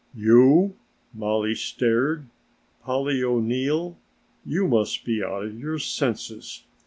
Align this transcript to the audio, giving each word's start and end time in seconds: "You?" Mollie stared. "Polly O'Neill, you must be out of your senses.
"You?" 0.15 0.77
Mollie 1.13 1.53
stared. 1.53 2.25
"Polly 2.81 3.23
O'Neill, 3.23 3.99
you 4.43 4.67
must 4.67 5.05
be 5.05 5.23
out 5.23 5.43
of 5.45 5.59
your 5.59 5.77
senses. 5.77 6.63